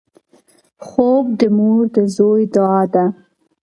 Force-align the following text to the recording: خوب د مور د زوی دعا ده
خوب 0.87 1.25
د 1.39 1.41
مور 1.57 1.81
د 1.95 1.97
زوی 2.15 2.43
دعا 2.55 2.81
ده 2.93 3.05